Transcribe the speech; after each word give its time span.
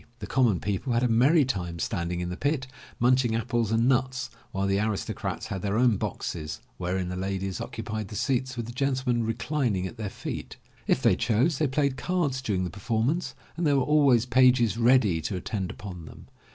The 0.17 0.25
common 0.25 0.59
people 0.59 0.93
had 0.93 1.03
a 1.03 1.07
merry 1.07 1.45
time 1.45 1.77
standing 1.77 2.21
in 2.21 2.29
the 2.29 2.35
pit, 2.35 2.65
munching 2.99 3.35
apples 3.35 3.71
and 3.71 3.87
nuts, 3.87 4.31
while 4.51 4.65
the 4.65 4.79
aristocrats 4.79 5.45
had 5.45 5.61
their 5.61 5.77
own 5.77 5.97
boxes 5.97 6.59
wherein 6.77 7.09
the 7.09 7.15
ladies 7.15 7.61
occupied 7.61 8.07
the 8.07 8.15
seats 8.15 8.57
with 8.57 8.65
the 8.65 8.71
gentle 8.71 9.13
men 9.13 9.23
reclining 9.23 9.85
at 9.85 9.97
their 9.97 10.09
feet. 10.09 10.57
If 10.87 11.03
they 11.03 11.15
chose, 11.15 11.59
they 11.59 11.67
played 11.67 11.97
cards 11.97 12.41
during 12.41 12.63
the 12.63 12.71
performance 12.71 13.35
and 13.55 13.63
there 13.67 13.77
were 13.77 13.83
always 13.83 14.25
pages 14.25 14.75
ready 14.75 15.21
to 15.21 15.35
attend 15.35 15.69
upon 15.69 16.05
them. 16.07 16.29